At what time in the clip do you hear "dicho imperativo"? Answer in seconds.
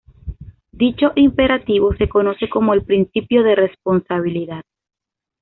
0.71-1.95